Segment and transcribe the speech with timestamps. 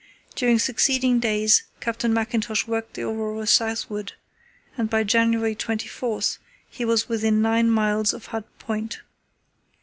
[0.33, 4.13] During succeeding days Captain Mackintosh worked the Aurora southward,
[4.75, 6.21] and by January 24
[6.67, 9.01] he was within nine miles of Hut Point.